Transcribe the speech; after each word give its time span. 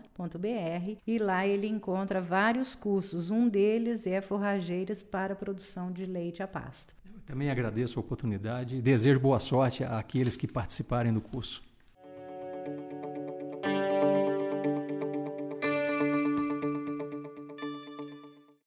e 1.05 1.17
lá 1.17 1.45
ele 1.45 1.67
encontra 1.67 2.21
vários 2.21 2.73
cursos. 2.75 3.29
Um 3.31 3.49
deles 3.49 4.05
é 4.07 4.21
forrageiras 4.21 5.01
para 5.03 5.35
produção 5.35 5.91
de 5.91 6.05
leite 6.05 6.41
a 6.43 6.47
pasto. 6.47 6.93
Eu 7.11 7.19
também 7.25 7.49
agradeço 7.49 7.97
a 7.99 8.01
oportunidade 8.01 8.77
e 8.77 8.81
desejo 8.81 9.19
boa 9.19 9.39
sorte 9.39 9.83
àqueles 9.83 10.37
que 10.37 10.45
participarem 10.47 11.11
do 11.11 11.21
curso. 11.21 11.63